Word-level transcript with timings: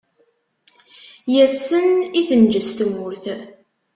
Yes-sen 1.33 1.87
i 2.19 2.21
tenǧes 2.29 2.69
tmurt. 2.77 3.25